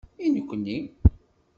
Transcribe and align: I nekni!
I 0.25 0.31
nekni! 0.33 0.77